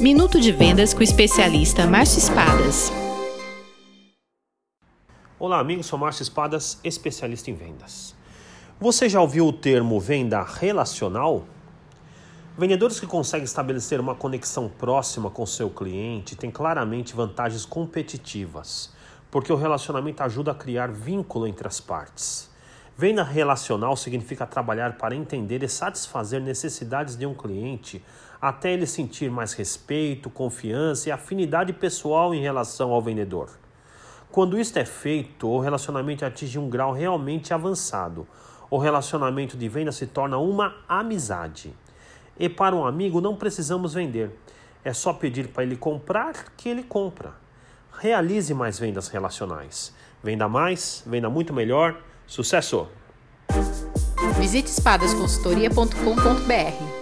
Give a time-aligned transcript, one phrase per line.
[0.00, 2.90] Minuto de Vendas com o especialista Márcio Espadas.
[5.38, 8.14] Olá, amigos, sou Márcio Espadas, especialista em vendas.
[8.80, 11.44] Você já ouviu o termo venda relacional?
[12.56, 18.94] Vendedores que conseguem estabelecer uma conexão próxima com seu cliente têm claramente vantagens competitivas,
[19.30, 22.49] porque o relacionamento ajuda a criar vínculo entre as partes.
[23.00, 28.04] Venda relacional significa trabalhar para entender e satisfazer necessidades de um cliente
[28.38, 33.48] até ele sentir mais respeito, confiança e afinidade pessoal em relação ao vendedor.
[34.30, 38.28] Quando isto é feito, o relacionamento atinge um grau realmente avançado.
[38.68, 41.74] O relacionamento de venda se torna uma amizade.
[42.38, 44.30] E para um amigo não precisamos vender.
[44.84, 47.32] É só pedir para ele comprar que ele compra.
[47.98, 49.98] Realize mais vendas relacionais.
[50.22, 51.96] Venda mais, venda muito melhor
[52.30, 52.86] Sucesso!
[54.38, 56.99] Visite espadasconsultoria.com.br